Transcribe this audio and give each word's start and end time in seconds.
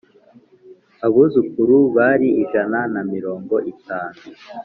Abuzukuru 1.05 1.75
bari 1.95 2.27
ijana 2.43 2.79
na 2.93 3.01
mirongo 3.11 3.55
itanu. 3.73 4.19